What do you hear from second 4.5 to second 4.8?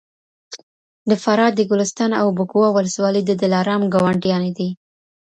دي